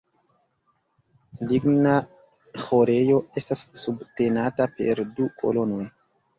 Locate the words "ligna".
1.51-1.91